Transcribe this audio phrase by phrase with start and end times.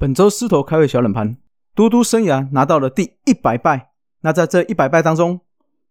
[0.00, 1.36] 本周狮头开胃小冷盘，
[1.74, 3.90] 嘟嘟生涯拿到了第一百败。
[4.22, 5.42] 那在这一百败当中，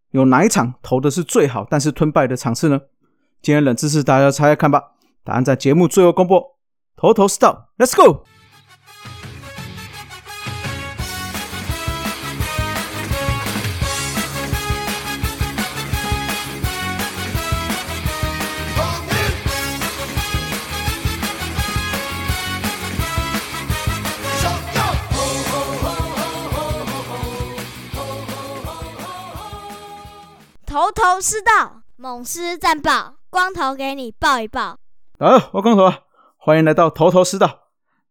[0.10, 2.82] 有哪一场投的是最好，但是吞败的场次呢？
[3.40, 4.82] 今天冷知识，大家猜猜看吧。
[5.24, 6.44] 答案在节目最后公布。
[6.96, 8.24] 头头是道，Let's go。
[30.70, 34.78] 头头是道，猛狮战报，光头给你报一报。
[35.18, 36.02] 好，我光头啊，
[36.38, 37.62] 欢迎来到头头是道。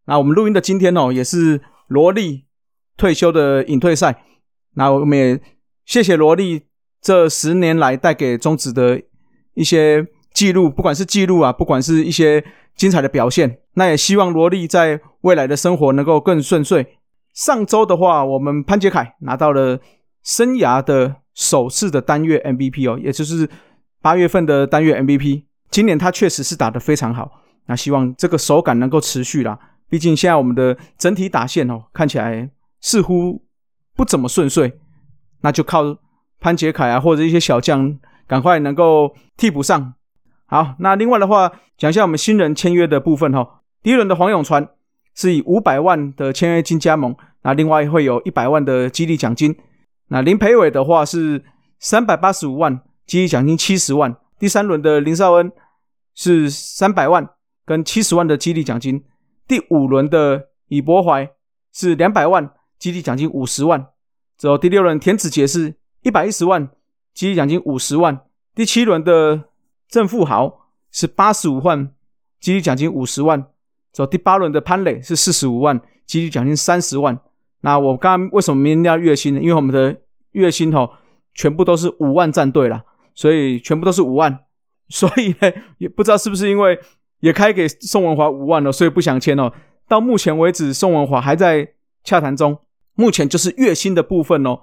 [0.07, 2.47] 那我们录音的今天哦，也是萝莉
[2.97, 4.25] 退休的隐退赛。
[4.75, 5.41] 那我们也
[5.85, 6.67] 谢谢萝莉
[7.01, 9.01] 这十年来带给中职的
[9.55, 13.61] 一些记录，不管是记录啊，不管是一些精彩的表现。
[13.75, 16.99] 那也希望萝莉在未来的生活能够更顺遂。
[17.33, 19.79] 上周的话，我们潘杰凯拿到了
[20.25, 21.19] 生涯的。
[21.39, 23.49] 首次的单月 MVP 哦，也就是
[24.03, 25.45] 八月份的单月 MVP。
[25.71, 27.31] 今年他确实是打得非常好，
[27.67, 29.57] 那希望这个手感能够持续啦。
[29.89, 32.51] 毕竟现在我们的整体打线哦，看起来
[32.81, 33.41] 似乎
[33.95, 34.73] 不怎么顺遂，
[35.43, 35.97] 那就靠
[36.41, 39.95] 潘杰凯啊或者一些小将赶快能够替补上。
[40.47, 43.61] 好，那另外的话讲一下我们新人签约的部分哈。
[43.81, 44.69] 第一轮的黄永传
[45.15, 49.55] 是以五百万的签约金加盟，那另外会有一百万的激励奖金。
[50.09, 51.45] 那林培伟的话是
[51.79, 54.17] 三百八十五万，激励奖金七十万。
[54.39, 55.53] 第三轮的林少恩
[56.15, 57.29] 是三百万
[57.65, 59.05] 跟七十万的激励奖金。
[59.47, 61.31] 第五轮的李博怀
[61.73, 63.87] 是两百万，激励奖金五十万。
[64.37, 66.71] 之后第六轮田子杰是一百一十万，
[67.13, 68.21] 激励奖金五十万。
[68.55, 69.45] 第七轮的
[69.89, 71.93] 郑富豪是八十五万，
[72.41, 73.47] 激励奖金五十万。
[73.93, 77.21] 之后第八轮的潘磊是四十五万，激励奖金三十万。
[77.61, 79.41] 那我刚刚为什么明天要月薪呢？
[79.41, 79.97] 因为我们的
[80.33, 80.89] 月薪哦，
[81.35, 82.85] 全部都是五万战队啦，
[83.15, 84.45] 所以全部都是五万。
[84.89, 86.79] 所以呢，也不知道是不是因为
[87.21, 89.53] 也开给宋文华五万了，所以不想签哦。
[89.89, 91.75] 到目前为止，宋文华还在
[92.05, 92.59] 洽谈中，
[92.95, 94.59] 目前就是月薪的部分哦，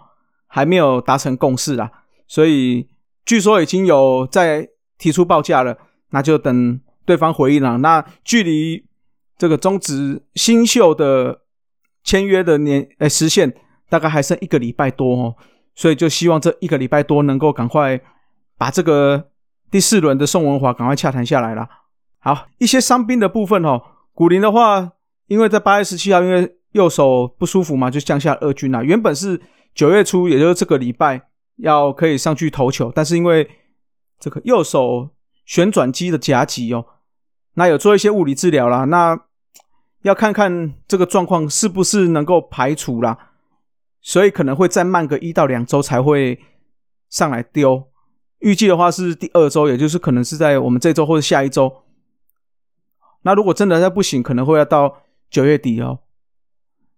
[0.47, 1.91] 还没有达成共识啦。
[2.28, 2.88] 所以
[3.25, 5.78] 据说已经有在提出报价了，
[6.12, 7.78] 那就等对方回应了。
[7.80, 8.86] 那距离
[9.38, 11.41] 这个终止新秀的。
[12.06, 13.52] 签约的年诶时限
[13.90, 15.36] 大概还剩一个礼拜多哦，
[15.74, 18.00] 所以就希望这一个礼拜多能够赶快
[18.60, 19.32] 把这个
[19.72, 21.68] 第四轮的宋文华赶快洽谈下来了。
[22.20, 23.82] 好，一些伤兵的部分哦，
[24.14, 24.92] 古林的话，
[25.26, 28.84] 因为在八月十七号因为右手不舒服嘛，就降下二军了。
[28.84, 29.42] 原本是
[29.74, 31.20] 九月初，也就是这个礼拜
[31.58, 33.50] 要可以上去投球，但是因为
[34.20, 35.10] 这个右手
[35.44, 36.86] 旋转肌的夹击哦，
[37.56, 39.20] 那有做一些物理治疗啦，那。
[40.06, 43.18] 要看看这个状况是不是能够排除啦，
[44.02, 46.40] 所以可能会再慢个一到两周才会
[47.10, 47.88] 上来丢。
[48.38, 51.82] 预计的话是第二周，也就是可能是在我们这周或者下一周。
[53.24, 54.98] 那如果真的再不行，可能会要到
[55.32, 56.02] 九月底哦。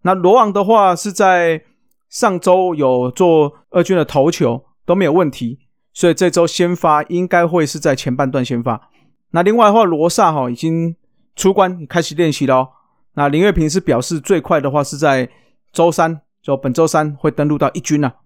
[0.01, 1.63] 那罗昂的话是在
[2.09, 5.59] 上周有做二军的投球都没有问题，
[5.93, 8.89] 所以这周先发应该会是在前半段先发。
[9.31, 10.97] 那另外的话，罗萨哈已经
[11.37, 12.73] 出关开始练习了。
[13.17, 15.27] 那林月平是表示最快的话是在
[15.73, 18.17] 周三，就本周三会登陆到一军了。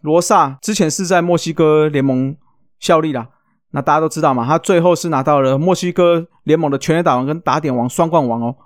[0.00, 2.34] 罗萨之前是在墨西哥联盟
[2.80, 3.28] 效力啦，
[3.72, 8.56] 那大家都知道嘛，他最后是拿到了墨西哥联盟的全垒打王跟打点王双冠王哦。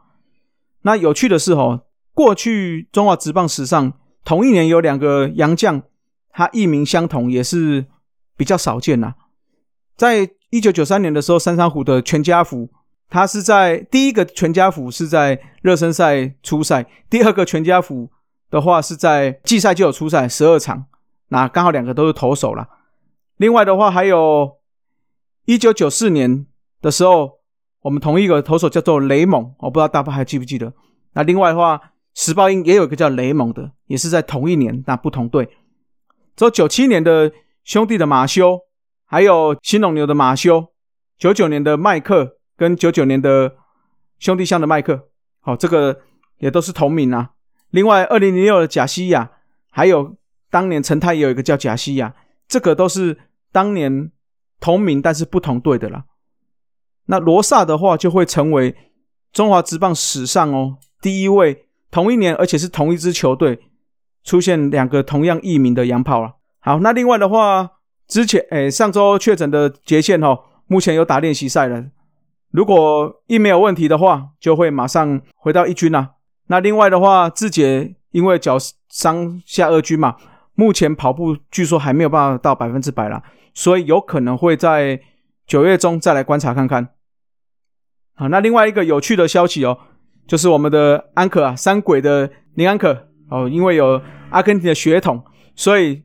[0.82, 1.82] 那有趣的是哦，
[2.14, 3.92] 过去中华职棒史上
[4.24, 5.82] 同一年有两个洋将，
[6.30, 7.86] 他艺名相同也是
[8.36, 9.14] 比较少见呐。
[9.96, 12.70] 在一九九三年的时候，三山虎的全家福。
[13.12, 18.10] 他是在第一个全家福是在热身赛初赛，第二个全家福
[18.50, 20.86] 的话是在季赛就有出赛十二场，
[21.28, 22.66] 那刚好两个都是投手了。
[23.36, 24.56] 另外的话还有
[25.44, 26.46] 一九九四年
[26.80, 27.32] 的时候，
[27.82, 30.72] 我们同一个投手叫做雷蒙，我不知道大家还记不记得。
[31.12, 31.78] 那另外的话，
[32.14, 35.44] 时报应也有一个叫雷蒙的，也是在同一年，那不同队。
[36.34, 37.30] 之后九七年的
[37.62, 38.60] 兄弟的马修，
[39.04, 40.68] 还有新龙牛的马修，
[41.18, 42.38] 九九年的麦克。
[42.56, 43.56] 跟九九年的
[44.18, 45.08] 兄弟象的麦克，
[45.40, 46.00] 好，这个
[46.38, 47.30] 也都是同名啊。
[47.70, 49.30] 另外，二零零六的贾西亚，
[49.70, 50.16] 还有
[50.50, 52.14] 当年陈泰也有一个叫贾西亚，
[52.46, 53.18] 这个都是
[53.50, 54.10] 当年
[54.60, 56.04] 同名但是不同队的啦。
[57.06, 58.76] 那罗萨的话，就会成为
[59.32, 63.58] 中华职棒史上哦第一位同一年而且是同一支球队
[64.22, 66.34] 出现两个同样艺名的洋炮了。
[66.60, 67.70] 好，那另外的话，
[68.06, 71.86] 之前诶上周确诊的杰线哦，目前有打练习赛了。
[72.52, 76.12] 如果一没有问题的话，就会马上回到一军啦。
[76.46, 78.56] 那另外的话，志杰因为脚
[78.88, 80.16] 伤下二军嘛，
[80.54, 83.22] 目前跑步据说还没有办法到百分之百啦，
[83.54, 85.00] 所以有可能会在
[85.46, 86.90] 九月中再来观察看看。
[88.14, 89.78] 好，那另外一个有趣的消息哦，
[90.26, 95.24] 就是我们的安可啊，三鬼的林安可哦，因为有阿根廷的血统，
[95.56, 96.02] 所以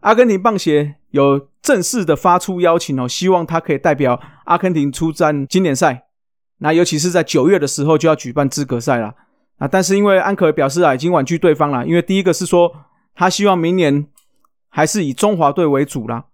[0.00, 6.04] 阿根廷棒协有正式的发出邀请哦，希望他可以代表阿根廷出战经典赛。
[6.58, 9.14] 那尤其是在九月的时候就要举办资格赛了
[9.58, 9.68] 啊！
[9.68, 12.72] 但是因为安可表示啊，已经婉拒对方了，因为第一个是说
[13.14, 14.06] 他希望明年
[14.68, 16.24] 还是以中华队为主啦。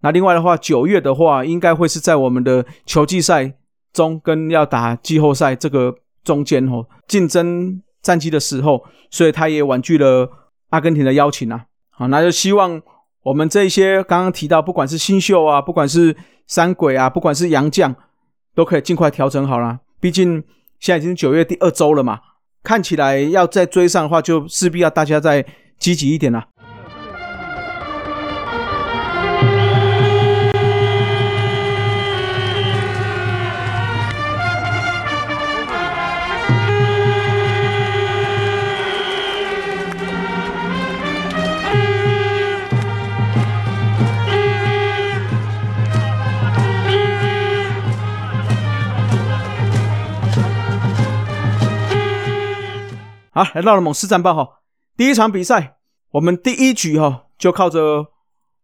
[0.00, 3.54] 那另外的话，九月的话应该会是在我们的球季赛
[3.92, 10.30] 中跟要打季后赛这个中间哦，竞争战绩的时候，所以他也婉拒了
[10.68, 11.64] 阿根廷的邀请啊。
[11.90, 12.82] 好，那就希望
[13.22, 16.16] 我们这些刚刚提到，不管是新秀啊，不管是
[16.46, 17.94] 三鬼啊，不管是洋将。
[18.54, 20.34] 都可以尽快调整好了，毕竟
[20.78, 22.20] 现在已经九月第二周了嘛，
[22.62, 25.42] 看起来要再追上的话，就势必要大家再
[25.78, 26.44] 积极一点了。
[53.54, 54.60] 来到了猛狮战报哈，
[54.96, 55.76] 第一场比赛，
[56.12, 58.06] 我们第一局哈就靠着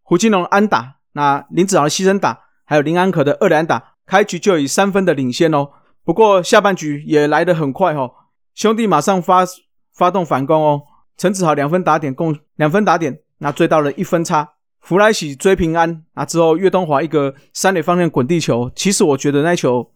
[0.03, 5.69] 胡金龙安打，那林子豪的牺牲打，还有林安可的二连打，开局就以三分的领先哦。
[6.05, 8.11] 不过下半局也来得很快哈，
[8.55, 9.45] 兄弟马上发
[9.95, 10.83] 发动反攻哦。
[11.17, 14.55] 陈子豪两分打点共两分打点，那追到了一分差。
[14.81, 19.91] 弗莱喜追平安，那之后岳东华一个三垒方向滚地球，其实我觉得那球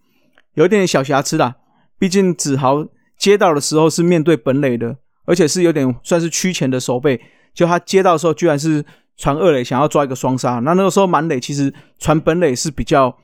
[0.55, 1.56] 有点小瑕疵啦，
[1.99, 2.84] 毕竟子豪。
[3.22, 4.96] 接到的时候是面对本垒的，
[5.26, 7.20] 而且是有点算是区前的守备。
[7.54, 8.84] 就他接到的时候，居然是
[9.16, 10.58] 传二垒，想要抓一个双杀。
[10.58, 13.16] 那那个时候满垒其实传本垒是比较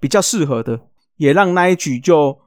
[0.00, 0.80] 比较适合的，
[1.18, 2.40] 也让那一局就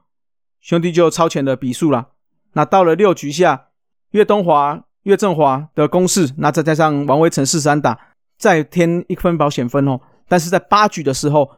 [0.60, 2.08] 兄弟就超前的比数了。
[2.52, 3.68] 那到了六局下，
[4.10, 7.98] 岳东华、岳振华的攻势，那再加上王威成四三打，
[8.36, 9.98] 再添一分保险分哦。
[10.28, 11.50] 但是在八局的时候，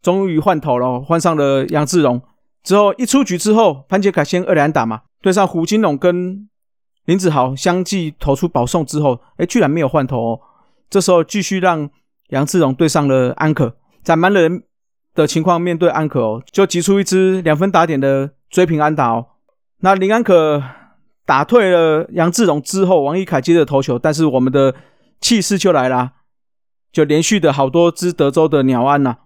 [0.00, 2.22] 终于换头了，换上了杨志荣。
[2.68, 6.46] 之后一出局之后，潘杰凯先二连打嘛，对上胡金龙跟
[7.06, 10.40] 林子豪相继投出保送之后，哎，居然没有换头哦。
[10.90, 11.88] 这时候继续让
[12.28, 14.64] 杨志荣对上了安可，在满人
[15.14, 19.24] 的情况面对安可哦，就击出一支两分打点的追平安打哦。
[19.80, 20.62] 那林安可
[21.24, 24.74] 打退了杨志荣之后，王一凯接着投球，但是我们的
[25.22, 26.10] 气势就来了，
[26.92, 29.16] 就连续的好多支德州的鸟安呐。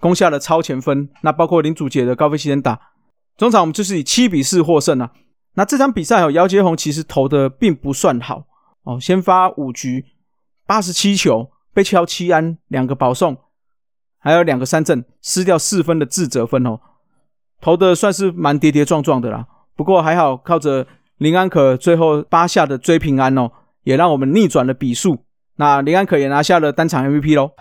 [0.00, 2.78] 攻下了超前分，那包括林祖杰的高飞牺牲打，
[3.36, 5.12] 中场我们就是以七比四获胜啊。
[5.54, 8.44] 那这场比赛哦，姚杰宏其实投的并不算好
[8.84, 10.04] 哦，先发五局
[10.66, 13.36] 八十七球，被敲七安，两个保送，
[14.18, 16.78] 还有两个三振，失掉四分的自责分哦，
[17.60, 19.46] 投的算是蛮跌跌撞撞的啦。
[19.74, 23.50] 不过还好，靠着林安可最后八下的追平安哦，
[23.84, 25.24] 也让我们逆转了比数。
[25.56, 27.52] 那林安可也拿下了单场 MVP 喽。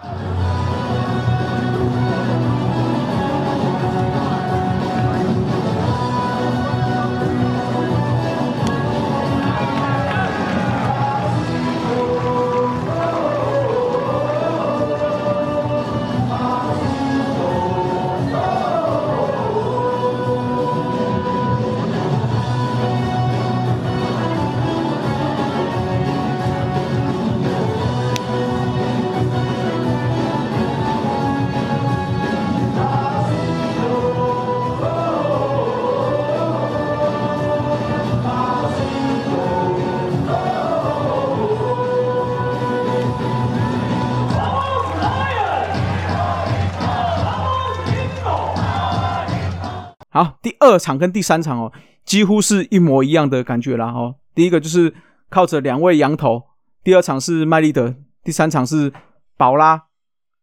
[50.45, 51.73] 第二场跟第三场哦，
[52.05, 54.13] 几乎是一模一样的感觉啦哦。
[54.35, 54.93] 第一个就是
[55.27, 56.43] 靠着两位羊头，
[56.83, 58.93] 第二场是麦利德，第三场是
[59.37, 59.85] 宝拉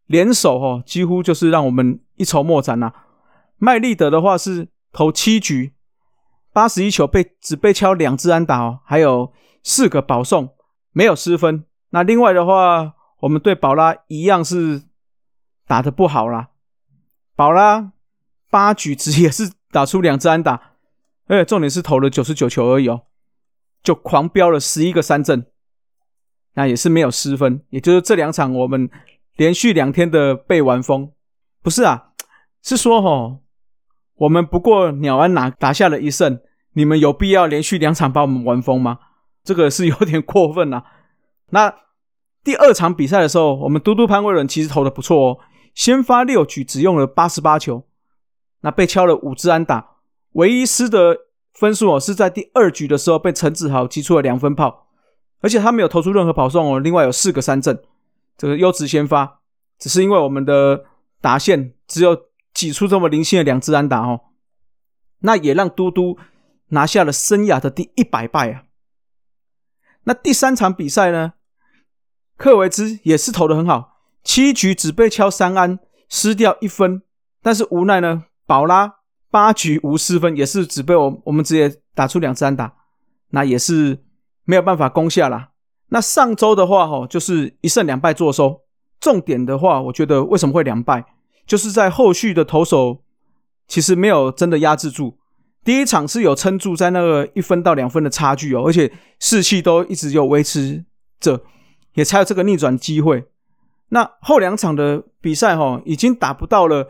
[0.09, 2.93] 联手哦，几乎就是让我们一筹莫展呐。
[3.59, 5.73] 麦利德的话是投七局，
[6.53, 9.33] 八十一球被只被敲两支安打哦，还有
[9.63, 10.49] 四个保送，
[10.91, 11.65] 没有失分。
[11.91, 14.83] 那另外的话，我们对宝拉一样是
[15.69, 16.49] 打的不好啦，
[17.37, 17.93] 宝拉
[18.51, 19.53] 八局只也是。
[19.73, 20.75] 打出两支安打，
[21.27, 23.03] 而且重点是投了九十九球而已哦，
[23.83, 25.47] 就狂飙了十一个三振，
[26.55, 27.65] 那也是没有失分。
[27.71, 28.89] 也就是这两场我们
[29.37, 31.11] 连续两天的被完封，
[31.63, 32.11] 不是啊，
[32.63, 33.39] 是说吼，
[34.17, 36.39] 我们不过鸟安拿打下了一胜，
[36.75, 38.99] 你们有必要连续两场把我们玩疯吗？
[39.43, 40.85] 这个是有点过分啊。
[41.51, 41.75] 那
[42.45, 45.39] 第二场比赛的时候，我们嘟嘟潘威伦其实投的不错哦，
[45.75, 47.87] 先发六局只用了八十八球，
[48.63, 49.99] 那被敲了五支安打，
[50.33, 51.17] 唯一失的
[51.53, 54.89] 分数哦是在第二局的时候被陈子豪击出了两分炮，
[55.41, 57.83] 而且他没有投出任何跑送哦，另外有四个三振，
[58.37, 59.41] 这个优质先发，
[59.79, 60.85] 只是因为我们的
[61.21, 62.17] 打线只有
[62.53, 64.21] 挤出这么零星的两支安打哦，
[65.21, 66.19] 那也让嘟嘟
[66.69, 68.65] 拿下了生涯的第一百败啊。
[70.05, 71.35] 那第三场比赛呢？
[72.37, 75.79] 克维兹也是投的很好，七局只被敲三安，
[76.09, 77.03] 失掉一分。
[77.41, 78.97] 但是无奈呢，保拉
[79.31, 82.75] 八局无失分，也是只被我我们直接打出两三打，
[83.31, 84.03] 那也是
[84.45, 85.49] 没有办法攻下啦。
[85.89, 88.61] 那上周的话，哈，就是一胜两败作收。
[89.01, 91.03] 重点的话，我觉得为什么会两败，
[91.47, 93.03] 就是在后续的投手
[93.67, 95.17] 其实没有真的压制住。
[95.65, 100.85] 第一场是有撑住在那个一分到两分的差距哦，而且士气都一直有维持
[101.19, 101.41] 着。
[101.95, 103.25] 也才有这个逆转机会。
[103.89, 106.87] 那后两场的比赛，哈，已经打不到了。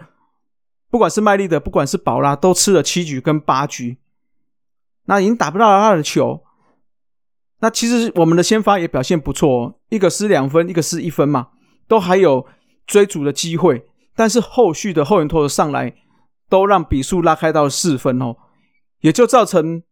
[0.92, 3.96] 不管是麦利的，不管是宝拉，都吃了七局跟八局，
[5.06, 6.42] 那已经打不到他的球。
[7.60, 11.48] 那其实我们的先发也表现不错，一个失两分，一个失一分嘛，
[11.88, 12.46] 都还有
[12.86, 13.86] 追逐的机会。
[14.14, 15.94] 但是后续的后援投的上来，
[16.50, 18.36] 都让比数拉开到四分哦，
[19.00, 19.82] 也就造成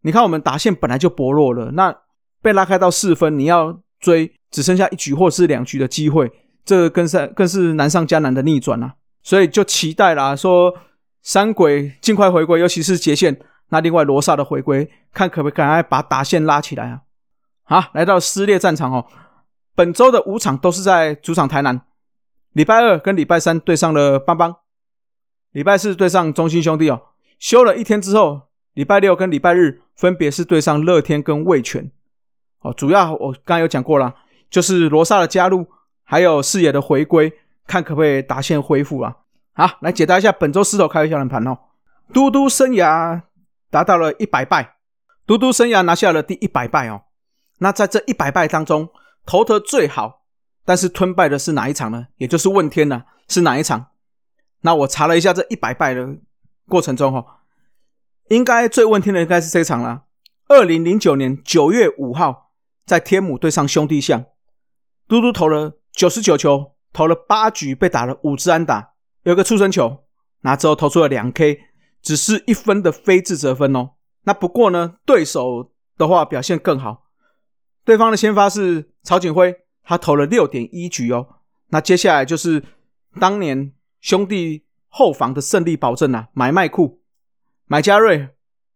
[0.00, 1.94] 你看我们打线本来就薄弱了，那
[2.40, 4.32] 被拉开到四分，你要追。
[4.50, 6.32] 只剩下一局或是两局的机会，
[6.64, 8.94] 这更是更是难上加难的逆转啊！
[9.28, 10.74] 所以就期待啦，说
[11.20, 13.38] 三鬼尽快回归，尤其是杰线。
[13.68, 17.02] 那另外罗萨的回归，看可不可以赶快把打线拉起来啊！
[17.64, 19.04] 好，来到撕裂战场哦。
[19.74, 21.82] 本周的五场都是在主场台南，
[22.54, 24.56] 礼拜二跟礼拜三对上了邦邦，
[25.52, 27.02] 礼拜四对上中心兄弟哦。
[27.38, 31.90] 休了一天之后，礼拜六跟礼拜日分别是对上乐天跟味全。
[32.60, 34.14] 哦，主要我刚刚有讲过了。
[34.48, 35.66] 就是罗萨的加入，
[36.02, 37.30] 还有视野的回归，
[37.68, 39.14] 看可不可以达线恢复啊？
[39.52, 41.56] 好，来解答一下本周四头开小人盘哦。
[42.12, 43.20] 嘟嘟生涯
[43.70, 44.76] 达到了一百败，
[45.26, 47.02] 嘟嘟生涯拿下了第一百败哦。
[47.58, 48.88] 那在这一百败当中，
[49.26, 50.22] 投得最好，
[50.64, 52.06] 但是吞败的是哪一场呢？
[52.16, 53.04] 也就是问天呢？
[53.28, 53.88] 是哪一场？
[54.62, 56.16] 那我查了一下，这一百败的
[56.66, 57.42] 过程中，哈，
[58.28, 60.04] 应该最问天的应该是这场了。
[60.48, 62.52] 二零零九年九月五号，
[62.86, 64.24] 在天母对上兄弟象。
[65.06, 68.92] 嘟嘟投了九十九球，投了八局，被打了五支安打，
[69.22, 70.04] 有个出生球，
[70.40, 71.60] 那之后投出了两 K，
[72.02, 73.90] 只是一分的非自责分哦。
[74.24, 77.06] 那不过呢，对手的话表现更好，
[77.84, 81.26] 对方的先发是曹景辉，他投了六点一局哦。
[81.68, 82.62] 那接下来就是
[83.20, 87.02] 当年兄弟后防的胜利保证啊，买麦库、
[87.66, 88.28] 买加瑞、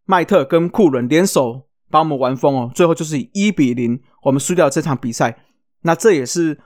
[0.04, 2.70] 麦特跟库伦联手把我们玩疯哦。
[2.74, 5.44] 最后就是以一比零，我们输掉这场比赛。
[5.82, 6.60] 那这也是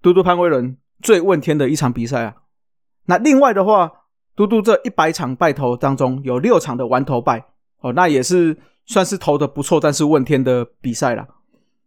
[0.00, 2.34] 嘟嘟潘威伦最问天的一场比赛啊。
[3.06, 3.90] 那另外的话，
[4.36, 7.46] 嘟嘟这一百场败投当中有六场的完投败
[7.80, 11.26] 哦，那也是算是投的不错，但是问天的比赛了。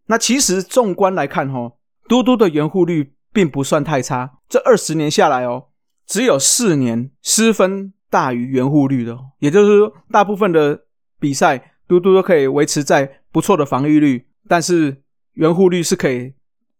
[0.07, 1.71] 那其实纵观来看哈，
[2.09, 5.67] 嘟嘟的圆护率并不算太差，这二十年下来哦，
[6.05, 10.81] 只有四年失分大于圆护率的，也就是说大部分的
[11.19, 15.01] 比赛嘟嘟都可以维持在不错的防御率，但是
[15.33, 16.33] 圆护率是可以。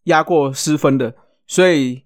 [0.05, 1.13] 压过失分的，
[1.45, 2.03] 所以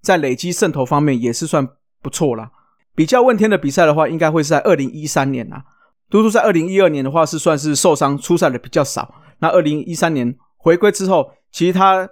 [0.00, 1.68] 在累积胜投方面也是算
[2.00, 2.50] 不错啦。
[2.94, 5.64] 比较问天的比赛的话，应该会是在二零一三年啊。
[6.08, 9.14] 嘟嘟在二零一二年的话是算是受伤出赛的比较少。
[9.40, 12.08] 那二零一三年回归之后，其实他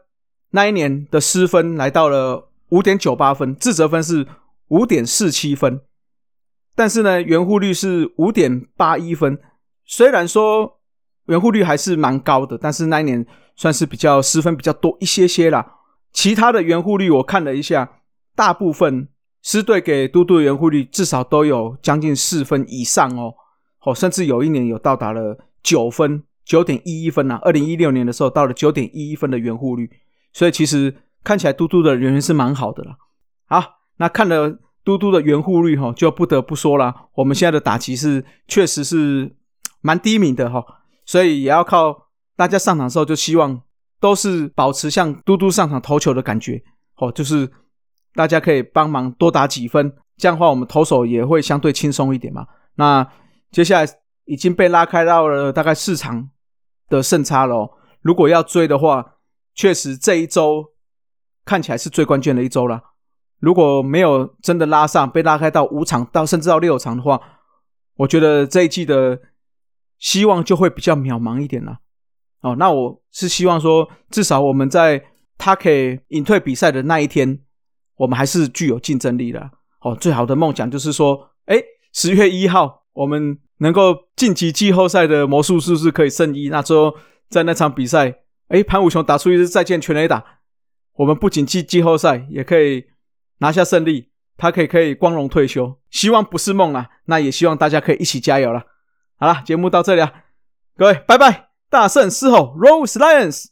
[0.51, 4.27] 那一年的失分来到了五点九八分，自责分是
[4.69, 5.81] 五点四七分，
[6.75, 9.39] 但是呢，圆护率是五点八一分。
[9.85, 10.81] 虽然说
[11.27, 13.27] 圆护率还是蛮高的，但是那一年。
[13.57, 15.77] 算是比较失分比较多一些些啦。
[16.13, 18.01] 其他的圆护率我看了一下，
[18.37, 19.09] 大部分
[19.43, 23.35] 师队给嘟嘟的圆护率至少都有将近四分以上哦，
[23.85, 27.39] 哦，甚至有一年有到达了九分，九点一一分呐。
[27.43, 29.91] 二零一六年的时候到了九点一一分的圆护率，
[30.33, 30.95] 所以其实
[31.25, 32.97] 看起来嘟嘟的圆是蛮好的啦。
[33.47, 39.35] 好，那看了嘟嘟的圆护率哈，就不得不说了，我们现在的打击是确实是
[39.81, 40.63] 蛮低迷的哈，
[41.07, 42.12] 所以也要靠。
[42.37, 43.63] 大家上场的时候就希望
[44.01, 46.63] 都是保持像嘟嘟上场投球的感觉，
[46.97, 47.51] 哦，就是
[48.15, 52.47] 大家可以帮忙多打几分，这样的话我们投手也会相对轻松一点嘛。
[52.77, 53.07] 那
[53.51, 53.91] 接下来
[54.25, 56.31] 已经被拉开到了大概四场
[56.89, 57.71] 的胜差了，
[58.01, 59.15] 如果要追的话，
[59.55, 60.73] 确实这一周
[61.45, 62.81] 看起来是最关键的一周了。
[63.39, 67.21] 如果没有真的拉上，被拉开到五场到甚至到六场的话，
[67.97, 69.21] 我觉得这一季的。
[69.99, 71.79] 希望就会比较渺茫一点了。
[72.43, 75.03] 哦，那我是希望说，至少我们在
[75.39, 77.41] 他可以隐退比赛的那一天，
[77.97, 79.51] 我们还是具有竞争力的。
[79.81, 81.57] 哦，最好的梦想就是说，哎，
[81.93, 86.49] 十月一号我们能够晋级季后赛的魔术师是可以胜一。
[86.49, 86.95] 那之后
[87.29, 88.13] 在那场比赛，
[88.49, 90.25] 哎，潘武雄打出一支再见全垒打，
[90.95, 92.85] 我们不仅进季后赛，也可以
[93.39, 95.79] 拿下胜利，他可以可以光荣退休。
[95.91, 98.65] 希望不是梦啊，那也希望大家可以一起加油了。
[99.17, 100.13] 好了，节目到这里啊，
[100.77, 103.47] 各位拜拜，大圣狮吼，Rose Lions。